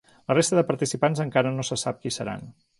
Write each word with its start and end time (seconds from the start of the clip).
La 0.31 0.37
resta 0.37 0.57
de 0.59 0.63
participants 0.69 1.23
encara 1.27 1.53
no 1.61 1.69
se 1.71 1.81
sap 1.85 2.03
qui 2.07 2.17
seran. 2.19 2.53